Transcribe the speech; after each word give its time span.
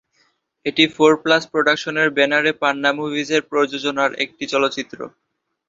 এটি 0.65 0.83
four 0.95 1.13
plus 1.23 1.43
প্রোডাকশনের 1.51 2.09
ব্যানারে 2.17 2.51
পান্না 2.61 2.91
মুভিজের 2.97 3.41
প্রযোজনার 3.49 4.11
একটি 4.23 4.43
চলচ্চিত্র। 4.53 4.99